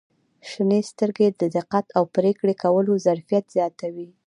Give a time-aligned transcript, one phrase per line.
[0.49, 4.07] •شنې سترګې د دقت او پرېکړې کولو ظرفیت زیاتوي.